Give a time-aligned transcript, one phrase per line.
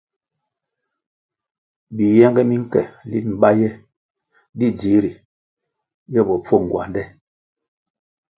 [1.95, 3.69] Biyenge mi nke lin bá ye
[4.57, 5.11] di dzihri
[6.13, 7.03] ye bopfuo nguande.